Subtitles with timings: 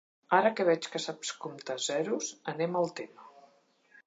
[0.35, 3.33] Ara que veig que saps comptar zeros, anem al tema.